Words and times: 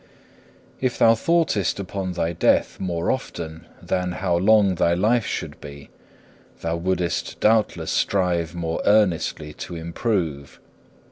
5. 0.77 0.83
If 0.83 0.97
thou 0.97 1.13
thoughtest 1.13 1.79
upon 1.79 2.13
thy 2.13 2.33
death 2.33 2.79
more 2.79 3.11
often 3.11 3.67
than 3.83 4.13
how 4.13 4.35
long 4.35 4.73
thy 4.73 4.95
life 4.95 5.27
should 5.27 5.61
be, 5.61 5.91
thou 6.61 6.75
wouldest 6.75 7.39
doubtless 7.39 7.91
strive 7.91 8.55
more 8.55 8.81
earnestly 8.83 9.53
to 9.53 9.75
improve. 9.75 10.59